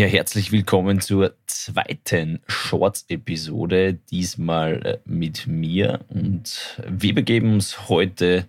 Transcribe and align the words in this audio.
Ja, 0.00 0.06
herzlich 0.06 0.50
willkommen 0.50 1.02
zur 1.02 1.34
zweiten 1.44 2.40
Shorts-Episode, 2.46 3.98
diesmal 4.10 4.80
äh, 4.86 4.98
mit 5.04 5.46
mir. 5.46 6.00
Und 6.08 6.80
wir 6.88 7.14
begeben 7.14 7.52
uns 7.52 7.90
heute 7.90 8.46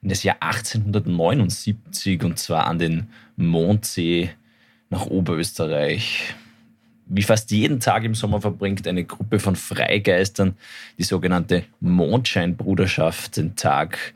in 0.00 0.08
das 0.08 0.22
Jahr 0.22 0.38
1879 0.40 2.24
und 2.24 2.38
zwar 2.38 2.66
an 2.68 2.78
den 2.78 3.10
Mondsee 3.36 4.30
nach 4.88 5.04
Oberösterreich. 5.04 6.34
Wie 7.04 7.22
fast 7.22 7.50
jeden 7.50 7.80
Tag 7.80 8.04
im 8.04 8.14
Sommer 8.14 8.40
verbringt 8.40 8.88
eine 8.88 9.04
Gruppe 9.04 9.40
von 9.40 9.56
Freigeistern, 9.56 10.56
die 10.96 11.04
sogenannte 11.04 11.64
Mondscheinbruderschaft, 11.80 13.36
den 13.36 13.56
Tag 13.56 14.14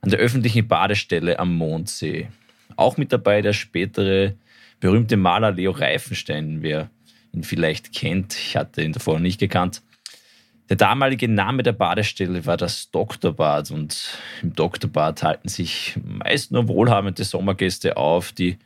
an 0.00 0.08
der 0.08 0.20
öffentlichen 0.20 0.66
Badestelle 0.66 1.38
am 1.38 1.54
Mondsee. 1.54 2.28
Auch 2.76 2.96
mit 2.96 3.12
dabei 3.12 3.42
der 3.42 3.52
spätere 3.52 4.32
berühmte 4.84 5.16
Maler 5.16 5.50
Leo 5.50 5.70
Reifenstein, 5.70 6.58
wer 6.60 6.90
ihn 7.32 7.42
vielleicht 7.42 7.94
kennt, 7.94 8.36
ich 8.36 8.54
hatte 8.54 8.82
ihn 8.82 8.92
davor 8.92 9.18
nicht 9.18 9.40
gekannt. 9.40 9.80
Der 10.68 10.76
damalige 10.76 11.26
Name 11.26 11.62
der 11.62 11.72
Badestelle 11.72 12.44
war 12.44 12.58
das 12.58 12.90
Doktorbad 12.90 13.70
und 13.70 14.18
im 14.42 14.54
Doktorbad 14.54 15.22
halten 15.22 15.48
sich 15.48 15.96
meist 16.04 16.52
nur 16.52 16.68
wohlhabende 16.68 17.24
Sommergäste 17.24 17.96
auf, 17.96 18.32
die 18.32 18.58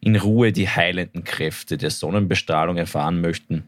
in 0.00 0.16
Ruhe 0.16 0.50
die 0.50 0.68
heilenden 0.68 1.22
Kräfte 1.22 1.78
der 1.78 1.90
Sonnenbestrahlung 1.90 2.76
erfahren 2.76 3.20
möchten. 3.20 3.62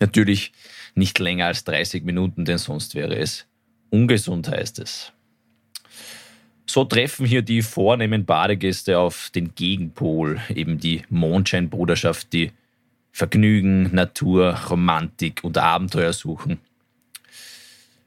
Natürlich 0.00 0.52
nicht 0.94 1.18
länger 1.18 1.44
als 1.44 1.64
30 1.64 2.04
Minuten, 2.04 2.46
denn 2.46 2.56
sonst 2.56 2.94
wäre 2.94 3.16
es 3.16 3.46
ungesund, 3.90 4.48
heißt 4.48 4.78
es. 4.78 5.12
So 6.72 6.86
treffen 6.86 7.26
hier 7.26 7.42
die 7.42 7.60
vornehmen 7.60 8.24
Badegäste 8.24 8.98
auf 8.98 9.28
den 9.34 9.54
Gegenpol, 9.54 10.40
eben 10.48 10.78
die 10.78 11.02
Mondscheinbruderschaft, 11.10 12.32
die 12.32 12.50
Vergnügen, 13.10 13.94
Natur, 13.94 14.58
Romantik 14.70 15.40
und 15.44 15.58
Abenteuer 15.58 16.14
suchen. 16.14 16.60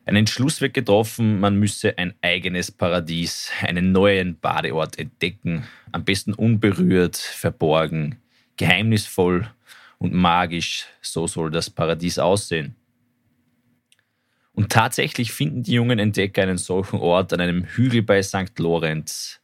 Ein 0.05 0.15
Entschluss 0.15 0.61
wird 0.61 0.73
getroffen, 0.73 1.39
man 1.39 1.59
müsse 1.59 1.95
ein 1.99 2.15
eigenes 2.23 2.71
Paradies, 2.71 3.51
einen 3.61 3.91
neuen 3.91 4.39
Badeort 4.39 4.97
entdecken, 4.97 5.67
am 5.91 6.03
besten 6.03 6.33
unberührt, 6.33 7.17
verborgen, 7.17 8.15
geheimnisvoll 8.57 9.47
und 9.99 10.11
magisch, 10.11 10.87
so 11.01 11.27
soll 11.27 11.51
das 11.51 11.69
Paradies 11.69 12.17
aussehen. 12.17 12.75
Und 14.55 14.71
tatsächlich 14.71 15.33
finden 15.33 15.63
die 15.63 15.73
jungen 15.73 15.99
Entdecker 15.99 16.41
einen 16.41 16.57
solchen 16.57 16.99
Ort 16.99 17.33
an 17.33 17.41
einem 17.41 17.65
Hügel 17.65 18.01
bei 18.01 18.23
St. 18.23 18.57
Lorenz. 18.57 19.41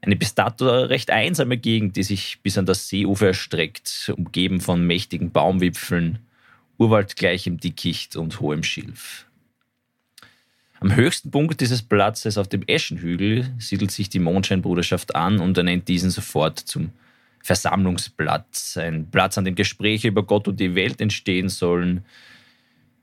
Eine 0.00 0.14
bis 0.14 0.34
dato 0.34 0.68
recht 0.68 1.10
einsame 1.10 1.58
Gegend, 1.58 1.96
die 1.96 2.04
sich 2.04 2.38
bis 2.42 2.56
an 2.56 2.64
das 2.64 2.88
Seeufer 2.88 3.28
erstreckt, 3.28 4.12
umgeben 4.16 4.60
von 4.60 4.86
mächtigen 4.86 5.32
Baumwipfeln, 5.32 6.20
urwaldgleichem 6.78 7.58
Dickicht 7.58 8.14
und 8.14 8.38
hohem 8.38 8.62
Schilf. 8.62 9.26
Am 10.78 10.94
höchsten 10.94 11.32
Punkt 11.32 11.60
dieses 11.60 11.82
Platzes 11.82 12.38
auf 12.38 12.46
dem 12.46 12.62
Eschenhügel 12.62 13.52
siedelt 13.58 13.90
sich 13.90 14.08
die 14.08 14.20
Mondscheinbruderschaft 14.20 15.16
an 15.16 15.40
und 15.40 15.58
er 15.58 15.64
nennt 15.64 15.88
diesen 15.88 16.10
sofort 16.10 16.60
zum 16.60 16.92
Versammlungsplatz. 17.42 18.76
Ein 18.76 19.10
Platz, 19.10 19.36
an 19.36 19.44
dem 19.44 19.56
Gespräche 19.56 20.06
über 20.06 20.22
Gott 20.22 20.46
und 20.46 20.60
die 20.60 20.76
Welt 20.76 21.00
entstehen 21.00 21.48
sollen, 21.48 22.04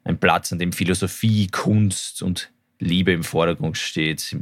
ein 0.05 0.19
Platz, 0.19 0.53
an 0.53 0.59
dem 0.59 0.71
Philosophie, 0.71 1.47
Kunst 1.47 2.21
und 2.21 2.51
Liebe 2.79 3.11
im 3.11 3.23
Vordergrund 3.23 3.77
steht 3.77 4.37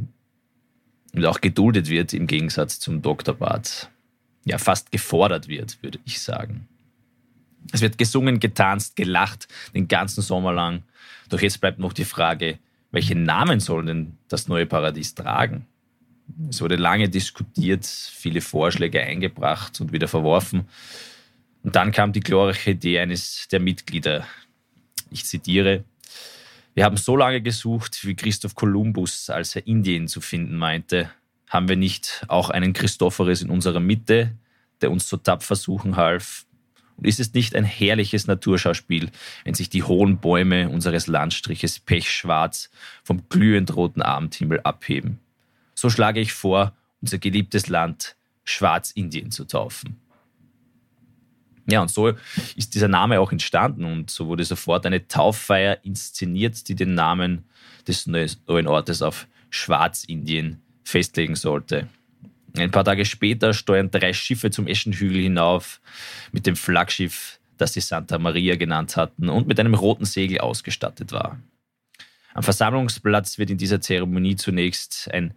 und 1.14 1.24
auch 1.24 1.40
geduldet 1.40 1.88
wird 1.88 2.12
im 2.12 2.26
Gegensatz 2.26 2.78
zum 2.78 3.02
Doktorbad. 3.02 3.90
Ja, 4.44 4.58
fast 4.58 4.92
gefordert 4.92 5.48
wird, 5.48 5.82
würde 5.82 5.98
ich 6.04 6.20
sagen. 6.20 6.68
Es 7.72 7.80
wird 7.80 7.96
gesungen, 7.96 8.40
getanzt, 8.40 8.94
gelacht 8.94 9.48
den 9.74 9.88
ganzen 9.88 10.20
Sommer 10.20 10.52
lang. 10.52 10.82
Doch 11.30 11.40
jetzt 11.40 11.60
bleibt 11.60 11.78
noch 11.78 11.94
die 11.94 12.04
Frage, 12.04 12.58
welche 12.90 13.14
Namen 13.14 13.58
soll 13.58 13.86
denn 13.86 14.18
das 14.28 14.48
neue 14.48 14.66
Paradies 14.66 15.14
tragen? 15.14 15.66
Es 16.50 16.60
wurde 16.60 16.76
lange 16.76 17.08
diskutiert, 17.08 17.86
viele 17.86 18.42
Vorschläge 18.42 19.00
eingebracht 19.00 19.80
und 19.80 19.92
wieder 19.92 20.08
verworfen. 20.08 20.68
Und 21.62 21.74
dann 21.74 21.92
kam 21.92 22.12
die 22.12 22.20
glorreiche 22.20 22.72
Idee 22.72 22.98
eines 22.98 23.48
der 23.48 23.60
Mitglieder 23.60 24.26
ich 25.10 25.24
zitiere, 25.24 25.84
wir 26.74 26.84
haben 26.84 26.96
so 26.96 27.16
lange 27.16 27.40
gesucht, 27.40 28.04
wie 28.04 28.16
Christoph 28.16 28.54
Kolumbus, 28.54 29.30
als 29.30 29.54
er 29.54 29.66
Indien 29.66 30.08
zu 30.08 30.20
finden 30.20 30.56
meinte. 30.56 31.10
Haben 31.48 31.68
wir 31.68 31.76
nicht 31.76 32.24
auch 32.26 32.50
einen 32.50 32.72
Christophorus 32.72 33.42
in 33.42 33.50
unserer 33.50 33.78
Mitte, 33.78 34.32
der 34.80 34.90
uns 34.90 35.08
so 35.08 35.16
tapfer 35.16 35.54
suchen 35.54 35.96
half? 35.96 36.46
Und 36.96 37.06
ist 37.06 37.20
es 37.20 37.32
nicht 37.32 37.54
ein 37.54 37.64
herrliches 37.64 38.26
Naturschauspiel, 38.26 39.10
wenn 39.44 39.54
sich 39.54 39.68
die 39.68 39.82
hohen 39.82 40.18
Bäume 40.18 40.68
unseres 40.68 41.06
Landstriches 41.06 41.78
pechschwarz 41.80 42.70
vom 43.02 43.28
glühend 43.28 43.74
roten 43.76 44.02
Abendhimmel 44.02 44.60
abheben? 44.60 45.20
So 45.74 45.90
schlage 45.90 46.20
ich 46.20 46.32
vor, 46.32 46.72
unser 47.00 47.18
geliebtes 47.18 47.68
Land 47.68 48.16
Schwarzindien 48.44 49.30
zu 49.30 49.44
taufen. 49.44 50.00
Ja, 51.66 51.80
und 51.80 51.90
so 51.90 52.12
ist 52.56 52.74
dieser 52.74 52.88
Name 52.88 53.20
auch 53.20 53.32
entstanden 53.32 53.84
und 53.84 54.10
so 54.10 54.26
wurde 54.26 54.44
sofort 54.44 54.84
eine 54.86 55.08
Tauffeier 55.08 55.78
inszeniert, 55.82 56.68
die 56.68 56.74
den 56.74 56.94
Namen 56.94 57.44
des 57.88 58.06
neuen 58.06 58.66
Ortes 58.66 59.02
auf 59.02 59.26
Schwarzindien 59.50 60.60
festlegen 60.84 61.36
sollte. 61.36 61.88
Ein 62.56 62.70
paar 62.70 62.84
Tage 62.84 63.04
später 63.04 63.52
steuern 63.52 63.90
drei 63.90 64.12
Schiffe 64.12 64.50
zum 64.50 64.66
Eschenhügel 64.66 65.22
hinauf 65.22 65.80
mit 66.32 66.46
dem 66.46 66.54
Flaggschiff, 66.54 67.40
das 67.56 67.72
sie 67.72 67.80
Santa 67.80 68.18
Maria 68.18 68.56
genannt 68.56 68.96
hatten 68.96 69.28
und 69.28 69.48
mit 69.48 69.58
einem 69.58 69.74
roten 69.74 70.04
Segel 70.04 70.38
ausgestattet 70.38 71.12
war. 71.12 71.40
Am 72.34 72.42
Versammlungsplatz 72.42 73.38
wird 73.38 73.50
in 73.50 73.58
dieser 73.58 73.80
Zeremonie 73.80 74.36
zunächst 74.36 75.08
ein, 75.12 75.34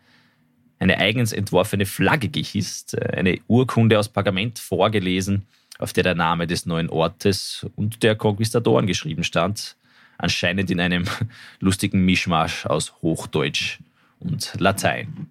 eine 0.79 0.97
eigens 0.97 1.31
entworfene 1.31 1.85
Flagge 1.85 2.29
gehisst, 2.29 2.99
eine 2.99 3.39
Urkunde 3.47 3.97
aus 3.97 4.09
Pergament 4.09 4.59
vorgelesen 4.59 5.47
auf 5.79 5.93
der 5.93 6.03
der 6.03 6.15
Name 6.15 6.47
des 6.47 6.65
neuen 6.65 6.89
Ortes 6.89 7.65
und 7.75 8.03
der 8.03 8.15
Konquistadoren 8.15 8.87
geschrieben 8.87 9.23
stand, 9.23 9.75
anscheinend 10.17 10.71
in 10.71 10.79
einem 10.79 11.05
lustigen 11.59 12.05
Mischmasch 12.05 12.65
aus 12.65 12.93
Hochdeutsch 13.01 13.79
und 14.19 14.53
Latein. 14.59 15.29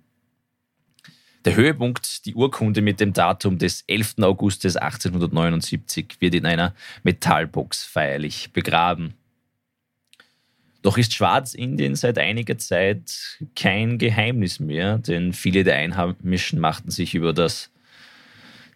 Der 1.45 1.55
Höhepunkt, 1.55 2.27
die 2.27 2.35
Urkunde 2.35 2.83
mit 2.83 2.99
dem 2.99 3.13
Datum 3.13 3.59
des 3.59 3.85
11. 3.87 4.17
Augustes 4.23 4.77
1879, 4.77 6.17
wird 6.19 6.35
in 6.35 6.45
einer 6.45 6.75
Metallbox 7.05 7.85
feierlich 7.85 8.53
begraben. 8.53 9.15
Doch 10.83 10.99
ist 10.99 11.15
Schwarzindien 11.15 11.95
seit 11.95 12.19
einiger 12.19 12.59
Zeit 12.59 13.39
kein 13.55 13.99
Geheimnis 13.99 14.59
mehr, 14.59 14.99
denn 14.99 15.33
viele 15.33 15.63
der 15.63 15.77
Einheimischen 15.77 16.59
machten 16.59 16.91
sich 16.91 17.15
über 17.15 17.33
das 17.33 17.71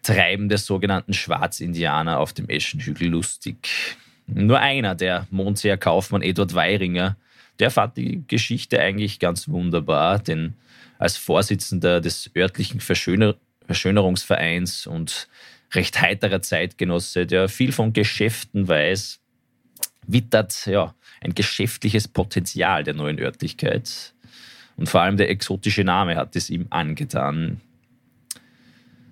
Treiben 0.02 0.48
der 0.48 0.58
sogenannten 0.58 1.12
Schwarzindianer 1.12 2.18
auf 2.18 2.32
dem 2.32 2.48
Eschenhügel 2.48 3.08
lustig. 3.08 3.68
Nur 4.26 4.60
einer, 4.60 4.94
der 4.94 5.26
Mondseer 5.30 5.76
Kaufmann 5.76 6.22
Eduard 6.22 6.54
Weiringer, 6.54 7.16
der 7.58 7.70
fand 7.70 7.96
die 7.96 8.24
Geschichte 8.26 8.80
eigentlich 8.80 9.18
ganz 9.18 9.48
wunderbar, 9.48 10.18
denn 10.18 10.54
als 10.98 11.16
Vorsitzender 11.16 12.00
des 12.00 12.30
örtlichen 12.36 12.80
Verschöner 12.80 13.36
Verschönerungsvereins 13.66 14.88
und 14.88 15.28
recht 15.72 16.00
heiterer 16.00 16.42
Zeitgenosse, 16.42 17.24
der 17.24 17.48
viel 17.48 17.70
von 17.70 17.92
Geschäften 17.92 18.66
weiß, 18.66 19.20
wittert 20.08 20.66
ja 20.66 20.92
ein 21.20 21.34
geschäftliches 21.34 22.08
Potenzial 22.08 22.82
der 22.82 22.94
neuen 22.94 23.20
Örtlichkeit. 23.20 24.12
Und 24.76 24.88
vor 24.88 25.02
allem 25.02 25.16
der 25.16 25.30
exotische 25.30 25.84
Name 25.84 26.16
hat 26.16 26.34
es 26.34 26.50
ihm 26.50 26.66
angetan. 26.70 27.60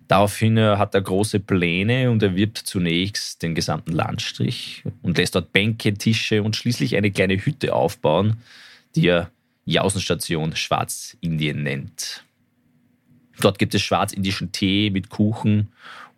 Daraufhin 0.09 0.57
äh, 0.57 0.77
hat 0.77 0.95
er 0.95 1.03
große 1.03 1.39
Pläne 1.39 2.11
und 2.11 2.23
erwirbt 2.23 2.59
zunächst 2.59 3.43
den 3.43 3.55
gesamten 3.55 3.93
Landstrich 3.93 4.83
und 5.03 5.19
lässt 5.19 5.35
dort 5.35 5.53
Bänke, 5.53 5.95
Tische 5.95 6.43
und 6.43 6.57
schließlich 6.57 6.97
eine 6.97 7.11
kleine 7.11 7.37
Hütte 7.37 7.75
aufbauen, 7.75 8.39
die 8.97 9.07
er 9.07 9.31
Jausenstation 9.67 10.57
Schwarzindien 10.57 11.63
nennt. 11.63 12.25
Dort 13.41 13.59
gibt 13.59 13.75
es 13.75 13.83
schwarzindischen 13.83 14.51
Tee 14.51 14.91
mit 14.91 15.11
Kuchen 15.11 15.69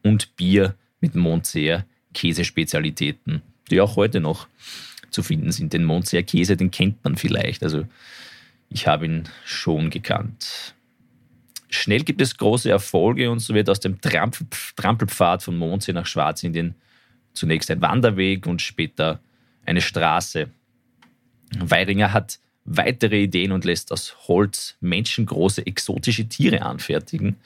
und 0.05 0.37
Bier 0.37 0.75
mit 1.01 1.17
Mondseer 1.17 1.85
Käsespezialitäten, 2.15 3.43
die 3.71 3.81
auch 3.81 3.97
heute 3.97 4.21
noch 4.21 4.47
zu 5.11 5.25
finden 5.25 5.51
sind. 5.51 5.73
Den 5.73 5.85
Mondseer 5.85 6.23
Käse, 6.23 6.57
den 6.57 6.71
kennt 6.71 7.03
man 7.03 7.17
vielleicht. 7.17 7.65
Also 7.65 7.87
ich 8.69 8.87
habe 8.87 9.07
ihn 9.07 9.25
schon 9.45 9.91
gekannt. 9.91 10.75
Schnell 11.81 12.03
gibt 12.03 12.21
es 12.21 12.37
große 12.37 12.69
Erfolge 12.69 13.31
und 13.31 13.39
so 13.39 13.55
wird 13.55 13.71
aus 13.71 13.81
dem 13.81 14.03
Trampel 14.03 14.47
Trampelpfad 14.77 15.43
von 15.43 15.57
Mondsee 15.57 15.95
nach 15.95 16.05
Schwarzindien 16.05 16.75
zunächst 17.33 17.71
ein 17.71 17.81
Wanderweg 17.81 18.47
und 18.47 18.61
später 18.61 19.19
eine 19.65 19.81
Straße. 19.81 20.51
Weiringer 21.59 22.13
hat 22.13 22.39
weitere 22.67 23.23
Ideen 23.23 23.53
und 23.53 23.65
lässt 23.65 23.93
aus 23.93 24.29
Holz 24.29 24.77
menschengroße 24.81 25.67
exotische 25.67 26.29
Tiere 26.29 26.61
anfertigen, 26.61 27.37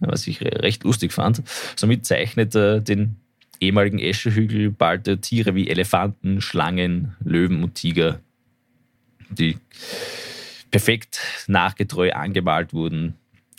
was 0.00 0.26
ich 0.26 0.42
recht 0.42 0.82
lustig 0.82 1.12
fand. 1.12 1.44
Somit 1.76 2.06
zeichnet 2.06 2.56
er 2.56 2.80
den 2.80 3.14
ehemaligen 3.60 4.00
Eschehügel 4.00 4.72
bald 4.72 5.22
Tiere 5.22 5.54
wie 5.54 5.70
Elefanten, 5.70 6.40
Schlangen, 6.40 7.14
Löwen 7.22 7.62
und 7.62 7.76
Tiger, 7.76 8.18
die 9.30 9.58
perfekt 10.72 11.20
nachgetreu 11.46 12.12
angemalt 12.12 12.72
wurden 12.72 13.14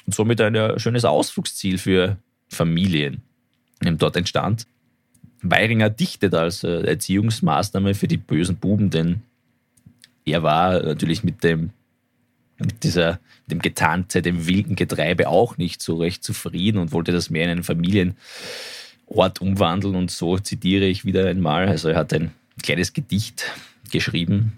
und 0.08 0.16
somit 0.16 0.42
ein 0.42 0.80
schönes 0.80 1.06
Ausflugsziel 1.06 1.78
für 1.78 2.18
Familien 2.48 3.22
dort 3.82 4.16
entstand. 4.16 4.66
Weiringer 5.44 5.92
dichtet 5.92 6.34
als 6.34 6.64
äh, 6.64 6.82
Erziehungsmaßnahme 6.82 7.94
für 7.94 8.08
die 8.08 8.18
bösen 8.18 8.56
Buben, 8.56 8.90
denn 8.90 9.22
er 10.26 10.42
war 10.42 10.82
natürlich 10.82 11.24
mit 11.24 11.44
dem 11.44 11.70
mit 12.60 12.84
dieser, 12.84 13.20
dem 13.46 13.60
Getanze, 13.60 14.24
dem 14.24 14.48
wilden 14.48 14.76
Getreibe 14.76 15.28
auch 15.28 15.58
nicht 15.58 15.82
so 15.82 15.98
recht 15.98 16.24
zufrieden 16.24 16.80
und 16.80 16.92
wollte 16.92 17.12
das 17.12 17.30
mehr 17.30 17.44
in 17.44 17.52
einen 17.52 17.64
Familienort 17.64 18.16
umwandeln. 19.40 19.96
Und 19.96 20.10
so 20.10 20.40
zitiere 20.40 20.86
ich 20.86 21.06
wieder 21.06 21.28
einmal. 21.28 21.68
Also 21.68 21.90
er 21.90 21.98
hat 21.98 22.14
ein 22.14 22.32
kleines 22.64 22.94
Gedicht 22.94 23.46
geschrieben. 23.92 24.54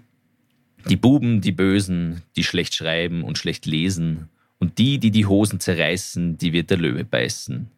Die 0.88 0.96
Buben, 0.96 1.42
die 1.42 1.52
Bösen, 1.52 2.22
die 2.36 2.44
schlecht 2.44 2.74
schreiben 2.74 3.22
und 3.22 3.36
schlecht 3.36 3.66
lesen, 3.66 4.30
und 4.60 4.78
die, 4.78 4.98
die 4.98 5.10
die 5.10 5.26
Hosen 5.26 5.58
zerreißen, 5.58 6.38
die 6.38 6.52
wird 6.52 6.70
der 6.70 6.76
Löwe 6.76 7.04
beißen. 7.04 7.68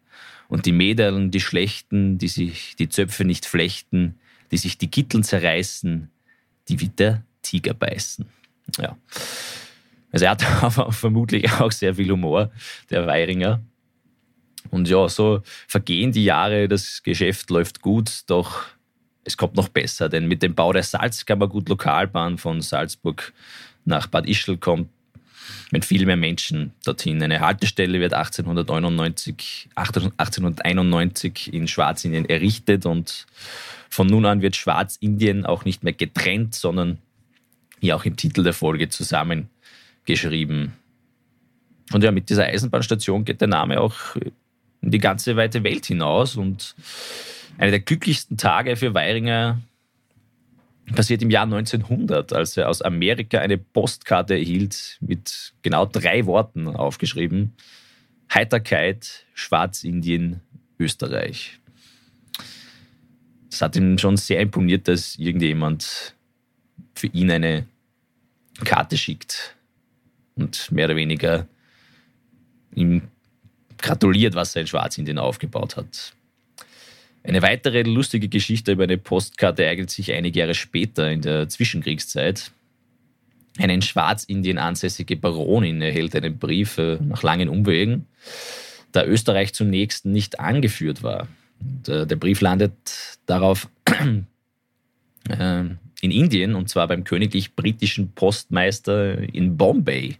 Und 0.49 0.65
die 0.67 0.73
Mädeln, 0.73 1.31
die 1.31 1.39
Schlechten, 1.39 2.19
die 2.19 2.27
sich 2.27 2.75
die 2.75 2.89
Zöpfe 2.89 3.25
nicht 3.25 3.45
flechten, 3.45 4.19
die 4.51 4.57
sich 4.57 4.77
die 4.77 4.91
Kitteln 4.91 5.23
zerreißen, 5.23 6.11
die 6.67 6.79
wird 6.79 6.99
der 6.99 7.23
Tiger 7.41 7.73
beißen. 7.73 8.25
Ja. 8.77 8.97
Also 10.11 10.25
er 10.25 10.31
hat 10.31 10.45
aber 10.63 10.91
vermutlich 10.91 11.51
auch 11.53 11.71
sehr 11.71 11.95
viel 11.95 12.11
Humor, 12.11 12.51
der 12.89 13.07
Weiringer. 13.07 13.61
Und 14.69 14.87
ja, 14.89 15.07
so 15.07 15.41
vergehen 15.67 16.11
die 16.11 16.25
Jahre, 16.25 16.67
das 16.67 17.01
Geschäft 17.01 17.49
läuft 17.49 17.81
gut, 17.81 18.23
doch 18.27 18.65
es 19.23 19.37
kommt 19.37 19.55
noch 19.55 19.69
besser, 19.69 20.09
denn 20.09 20.27
mit 20.27 20.43
dem 20.43 20.53
Bau 20.53 20.73
der 20.73 20.83
Salzkammergut-Lokalbahn 20.83 22.37
von 22.37 22.61
Salzburg 22.61 23.33
nach 23.85 24.07
Bad 24.07 24.27
Ischl 24.27 24.57
kommt 24.57 24.89
mit 25.71 25.85
viel 25.85 26.05
mehr 26.05 26.17
Menschen 26.17 26.73
dorthin. 26.85 27.21
Eine 27.21 27.39
Haltestelle 27.39 27.99
wird 27.99 28.13
1899, 28.13 29.69
1891 29.75 31.53
in 31.53 31.67
Schwarzindien 31.67 32.29
errichtet 32.29 32.85
und 32.85 33.25
von 33.89 34.07
nun 34.07 34.25
an 34.25 34.41
wird 34.41 34.55
Schwarzindien 34.55 35.45
auch 35.45 35.65
nicht 35.65 35.83
mehr 35.83 35.93
getrennt, 35.93 36.55
sondern 36.55 36.97
wie 37.79 37.93
auch 37.93 38.05
im 38.05 38.15
Titel 38.15 38.43
der 38.43 38.53
Folge 38.53 38.89
zusammengeschrieben. 38.89 40.73
Und 41.91 42.03
ja, 42.03 42.11
mit 42.11 42.29
dieser 42.29 42.45
Eisenbahnstation 42.45 43.25
geht 43.25 43.41
der 43.41 43.49
Name 43.49 43.79
auch 43.81 44.15
in 44.81 44.91
die 44.91 44.99
ganze 44.99 45.35
weite 45.35 45.63
Welt 45.63 45.85
hinaus 45.85 46.35
und 46.35 46.75
einer 47.57 47.71
der 47.71 47.79
glücklichsten 47.81 48.37
Tage 48.37 48.75
für 48.75 48.93
Weiringer 48.93 49.59
passiert 50.91 51.21
im 51.21 51.29
Jahr 51.29 51.43
1900, 51.43 52.33
als 52.33 52.57
er 52.57 52.69
aus 52.69 52.81
Amerika 52.81 53.39
eine 53.39 53.57
Postkarte 53.57 54.35
erhielt 54.35 54.97
mit 55.01 55.53
genau 55.61 55.85
drei 55.85 56.25
Worten 56.25 56.67
aufgeschrieben. 56.67 57.53
Heiterkeit, 58.33 59.25
Schwarzindien, 59.33 60.41
Österreich. 60.79 61.59
Es 63.51 63.61
hat 63.61 63.75
ihm 63.75 63.97
schon 63.97 64.17
sehr 64.17 64.39
imponiert, 64.39 64.87
dass 64.87 65.15
irgendjemand 65.17 66.15
für 66.95 67.07
ihn 67.07 67.31
eine 67.31 67.67
Karte 68.63 68.97
schickt 68.97 69.55
und 70.35 70.71
mehr 70.71 70.85
oder 70.85 70.95
weniger 70.95 71.47
ihm 72.75 73.03
gratuliert, 73.77 74.35
was 74.35 74.55
er 74.55 74.61
in 74.61 74.67
Schwarzindien 74.67 75.19
aufgebaut 75.19 75.77
hat. 75.77 76.13
Eine 77.23 77.41
weitere 77.41 77.83
lustige 77.83 78.27
Geschichte 78.27 78.73
über 78.73 78.83
eine 78.83 78.97
Postkarte 78.97 79.63
ereignet 79.63 79.89
sich 79.89 80.11
einige 80.11 80.39
Jahre 80.39 80.53
später 80.53 81.09
in 81.09 81.21
der 81.21 81.47
Zwischenkriegszeit. 81.47 82.51
Eine 83.57 83.75
in 83.75 83.81
Schwarzindien 83.81 84.57
ansässige 84.57 85.15
Baronin 85.15 85.81
erhält 85.81 86.15
einen 86.15 86.37
Brief 86.37 86.77
äh, 86.77 86.97
nach 87.01 87.23
langen 87.23 87.49
Umwegen, 87.49 88.07
da 88.91 89.05
Österreich 89.05 89.53
zunächst 89.53 90.05
nicht 90.05 90.39
angeführt 90.39 91.03
war. 91.03 91.27
Und, 91.61 91.87
äh, 91.87 92.05
der 92.05 92.15
Brief 92.15 92.41
landet 92.41 92.73
darauf 93.25 93.69
äh, 95.29 95.63
in 96.01 96.11
Indien 96.11 96.55
und 96.55 96.67
zwar 96.67 96.87
beim 96.87 97.05
königlich 97.05 97.55
britischen 97.55 98.11
Postmeister 98.11 99.17
in 99.33 99.55
Bombay. 99.55 100.17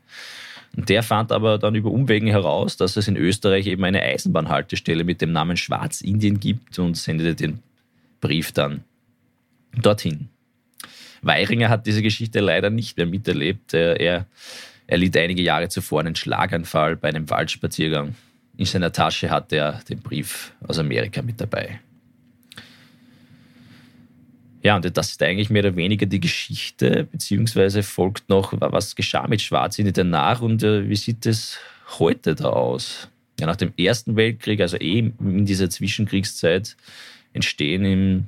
Und 0.75 0.89
der 0.89 1.03
fand 1.03 1.31
aber 1.31 1.59
dann 1.59 1.75
über 1.75 1.91
Umwegen 1.91 2.27
heraus, 2.27 2.77
dass 2.77 2.97
es 2.97 3.07
in 3.07 3.15
Österreich 3.15 3.67
eben 3.67 3.83
eine 3.83 4.01
Eisenbahnhaltestelle 4.01 5.03
mit 5.03 5.21
dem 5.21 5.31
Namen 5.31 5.55
Schwarzindien 5.55 6.39
gibt 6.39 6.79
und 6.79 6.97
sendete 6.97 7.35
den 7.35 7.59
Brief 8.21 8.51
dann 8.51 8.83
dorthin. 9.81 10.29
Weiringer 11.21 11.69
hat 11.69 11.85
diese 11.85 12.01
Geschichte 12.01 12.39
leider 12.39 12.69
nicht 12.69 12.97
mehr 12.97 13.05
miterlebt. 13.05 13.73
Er, 13.73 13.99
er, 13.99 14.97
litt 14.97 15.15
einige 15.15 15.41
Jahre 15.41 15.69
zuvor 15.69 16.01
einen 16.01 16.15
Schlaganfall 16.15 16.95
bei 16.95 17.09
einem 17.09 17.29
Waldspaziergang. 17.29 18.15
In 18.57 18.65
seiner 18.65 18.91
Tasche 18.91 19.29
hatte 19.29 19.55
er 19.57 19.79
den 19.89 19.99
Brief 19.99 20.53
aus 20.67 20.79
Amerika 20.79 21.21
mit 21.21 21.39
dabei. 21.39 21.79
Ja, 24.63 24.77
und 24.77 24.97
das 24.97 25.11
ist 25.11 25.21
eigentlich 25.21 25.49
mehr 25.49 25.65
oder 25.65 25.75
weniger 25.75 26.05
die 26.05 26.21
Geschichte, 26.21 27.05
beziehungsweise 27.11 27.83
folgt 27.83 28.29
noch, 28.29 28.53
was 28.57 28.95
geschah 28.95 29.27
mit 29.27 29.41
Schwarzindien 29.41 29.93
danach 29.93 30.41
und 30.41 30.63
äh, 30.63 30.87
wie 30.87 30.95
sieht 30.95 31.25
es 31.25 31.59
heute 31.99 32.33
da 32.33 32.45
aus? 32.45 33.09
Ja, 33.39 33.45
nach 33.45 33.57
dem 33.57 33.73
Ersten 33.77 34.15
Weltkrieg, 34.15 34.61
also 34.61 34.77
eben 34.77 35.15
in 35.19 35.45
dieser 35.45 35.69
Zwischenkriegszeit, 35.69 36.77
entstehen 37.33 37.83
im 37.83 38.25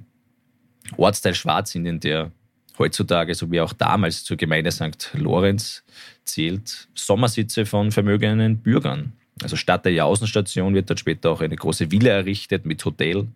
Ortsteil 0.98 1.36
Schwarzindien, 1.36 2.02
der 2.02 2.32
heutzutage 2.78 3.34
sowie 3.34 3.62
auch 3.62 3.72
damals 3.72 4.26
zur 4.26 4.36
Gemeinde 4.36 4.72
St. 4.72 5.12
Lorenz 5.14 5.84
zählt, 6.26 6.90
Sommersitze 6.96 7.66
von 7.66 7.92
vermögenden 7.92 8.58
Bürgern. 8.58 9.14
Also 9.42 9.56
statt 9.56 9.86
der 9.86 9.94
Jausenstation 9.94 10.74
wird 10.74 10.90
dort 10.90 11.00
später 11.00 11.32
auch 11.32 11.40
eine 11.40 11.56
große 11.56 11.92
Villa 11.92 12.12
errichtet 12.12 12.66
mit 12.66 12.84
Hotel. 12.84 13.28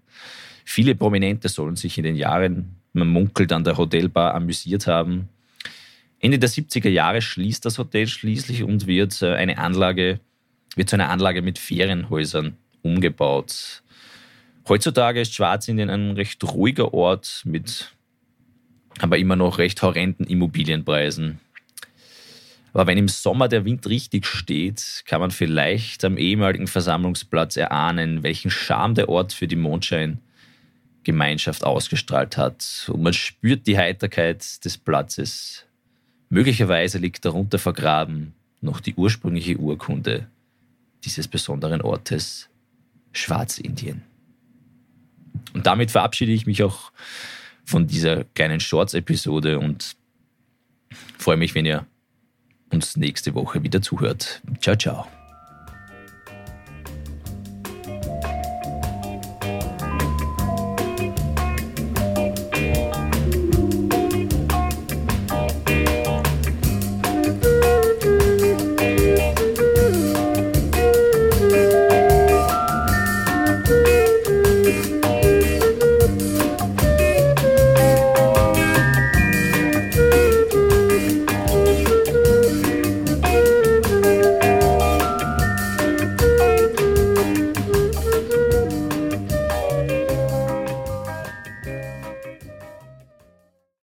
Viele 0.72 0.94
Prominente 0.94 1.50
sollen 1.50 1.76
sich 1.76 1.98
in 1.98 2.04
den 2.04 2.16
Jahren 2.16 2.76
man 2.94 3.08
munkelt, 3.08 3.52
an 3.52 3.64
der 3.64 3.76
Hotelbar 3.76 4.36
amüsiert 4.36 4.86
haben. 4.86 5.30
Ende 6.20 6.38
der 6.38 6.48
70er 6.48 6.90
Jahre 6.90 7.24
schließt 7.24 7.66
das 7.66 7.80
Hotel 7.80 8.06
schließlich 8.06 8.62
und 8.62 8.86
wird, 8.86 9.20
äh, 9.24 9.34
eine 9.34 9.58
Anlage, 9.58 10.20
wird 10.76 10.88
zu 10.88 10.96
einer 10.96 11.10
Anlage 11.10 11.42
mit 11.42 11.58
Ferienhäusern 11.58 12.56
umgebaut. 12.84 13.82
Heutzutage 14.68 15.22
ist 15.22 15.34
Schwarzindien 15.34 15.90
ein 15.90 16.12
recht 16.12 16.44
ruhiger 16.44 16.94
Ort 16.94 17.42
mit 17.46 17.92
aber 19.00 19.18
immer 19.18 19.36
noch 19.36 19.58
recht 19.58 19.82
horrenden 19.82 20.28
Immobilienpreisen. 20.28 21.40
Aber 22.74 22.86
wenn 22.86 23.00
im 23.00 23.08
Sommer 23.08 23.48
der 23.48 23.66
Wind 23.66 23.88
richtig 23.88 24.28
steht, 24.28 25.02
kann 25.08 25.20
man 25.20 25.32
vielleicht 25.32 26.06
am 26.06 26.16
ehemaligen 26.16 26.68
Versammlungsplatz 26.68 27.58
erahnen, 27.58 28.22
welchen 28.22 28.52
Charme 28.52 28.94
der 28.94 29.10
Ort 29.10 29.34
für 29.34 29.48
die 29.48 29.56
Mondschein 29.56 30.20
Gemeinschaft 31.04 31.64
ausgestrahlt 31.64 32.38
hat. 32.38 32.90
Und 32.92 33.04
man 33.04 33.14
spürt 33.14 33.68
die 33.68 33.78
Heiterkeit 33.78 34.64
des 34.64 34.78
Platzes. 34.78 35.66
Möglicherweise 36.30 36.98
liegt 36.98 37.26
darunter 37.26 37.58
vergraben 37.58 38.34
noch 38.62 38.82
die 38.82 38.96
ursprüngliche 38.96 39.58
Urkunde 39.58 40.28
dieses 41.04 41.28
besonderen 41.28 41.82
Ortes, 41.82 42.50
Schwarzindien. 43.14 44.04
Und 45.54 45.66
damit 45.66 45.92
verabschiede 45.92 46.32
ich 46.32 46.46
mich 46.46 46.64
auch 46.64 46.92
von 47.64 47.88
dieser 47.88 48.26
kleinen 48.36 48.60
Shorts-Episode 48.60 49.60
und 49.60 49.96
freue 51.18 51.38
mich, 51.38 51.56
wenn 51.56 51.66
ihr 51.66 51.86
uns 52.72 52.98
nächste 52.98 53.34
Woche 53.34 53.64
wieder 53.64 53.82
zuhört. 53.82 54.42
Ciao, 54.60 54.76
ciao. 54.76 55.19